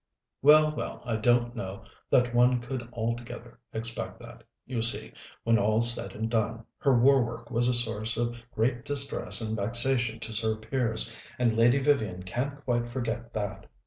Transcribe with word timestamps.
"Well, 0.41 0.75
well, 0.75 1.03
I 1.05 1.15
don't 1.17 1.55
know 1.55 1.85
that 2.09 2.33
one 2.33 2.59
could 2.59 2.89
altogether 2.91 3.59
expect 3.71 4.19
that. 4.21 4.43
You 4.65 4.81
see, 4.81 5.13
when 5.43 5.59
all's 5.59 5.91
said 5.93 6.13
and 6.13 6.27
done, 6.27 6.65
her 6.79 6.97
war 6.97 7.23
work 7.23 7.51
was 7.51 7.67
a 7.67 7.73
source 7.75 8.17
of 8.17 8.35
great 8.51 8.83
distress 8.83 9.41
and 9.41 9.55
vexation 9.55 10.19
to 10.21 10.33
Sir 10.33 10.55
Piers, 10.55 11.15
and 11.37 11.53
Lady 11.53 11.77
Vivian 11.77 12.23
can't 12.23 12.65
quite 12.65 12.87
forget 12.89 13.31
that. 13.35 13.69